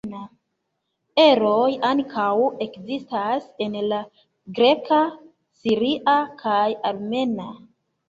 Eroj 1.23 1.67
ankaŭ 1.89 2.25
ekzistas 2.67 3.47
en 3.69 3.77
la 3.93 4.03
greka, 4.59 5.05
siria 5.63 6.21
kaj 6.45 6.61
armena. 6.95 7.51